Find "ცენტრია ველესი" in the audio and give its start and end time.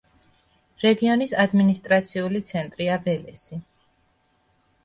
2.53-3.63